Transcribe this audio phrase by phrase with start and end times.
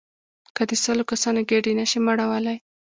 [0.55, 2.57] که د سل کسانو ګېډې نه شئ مړولای.